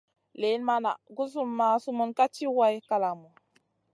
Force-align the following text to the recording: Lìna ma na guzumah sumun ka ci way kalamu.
Lìna 0.39 0.63
ma 0.67 0.75
na 0.83 0.91
guzumah 1.17 1.75
sumun 1.83 2.11
ka 2.17 2.25
ci 2.35 2.45
way 2.57 2.75
kalamu. 2.89 3.29